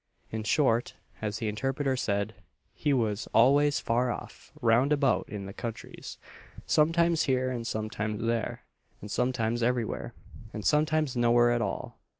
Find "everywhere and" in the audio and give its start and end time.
9.61-10.65